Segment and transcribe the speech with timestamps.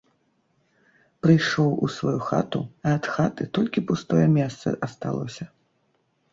[1.25, 5.45] Прыйшоў у сваю хату, а ад хаты толькі пустое месца асталося.